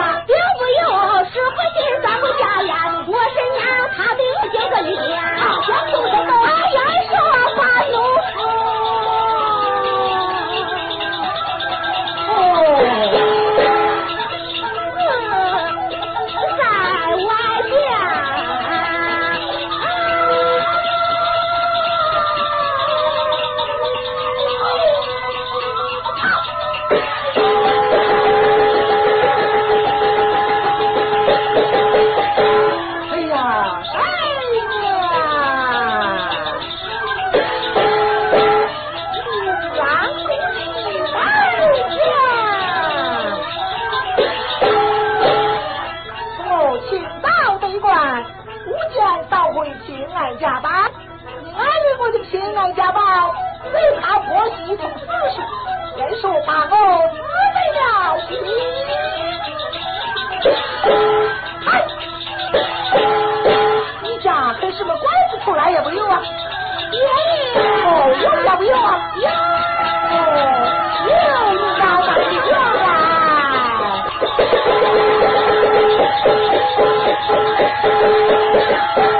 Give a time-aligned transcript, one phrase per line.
[0.00, 0.39] Stop.
[78.96, 79.19] 嗯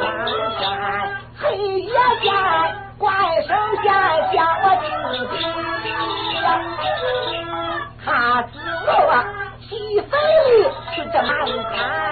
[0.00, 0.62] 天
[1.38, 1.92] 黑夜
[2.22, 2.32] 间，
[2.98, 3.08] 怪
[3.42, 3.52] 守
[3.82, 3.92] 间，
[4.32, 4.66] 叫我，
[8.04, 8.54] 他知
[8.86, 9.14] 我啊，
[9.60, 10.10] 西飞
[10.94, 11.28] 去这南
[11.72, 12.09] 看。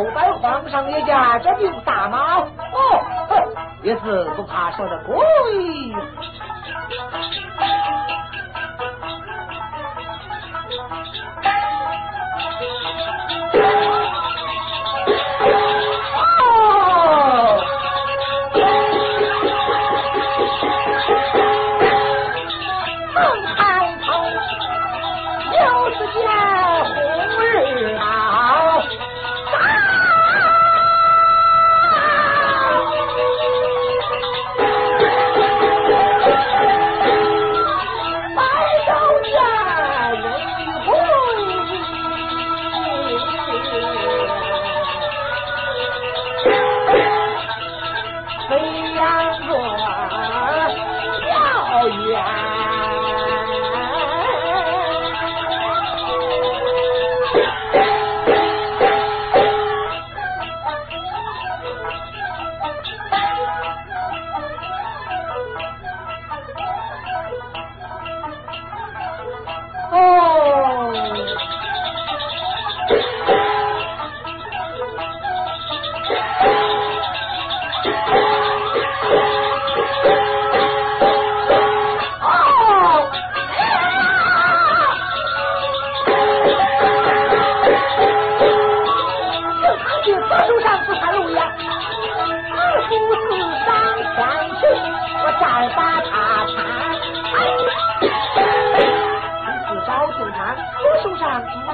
[0.00, 2.46] 后拜皇上一家这牛大帽哦
[3.28, 5.14] 哦也是不怕说的鬼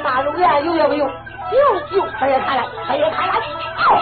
[0.06, 3.32] 大如愿，有也没有，有有，二爷开来，二爷开来，
[3.90, 3.96] 哦。